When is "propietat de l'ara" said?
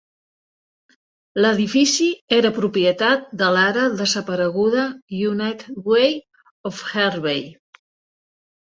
2.57-3.85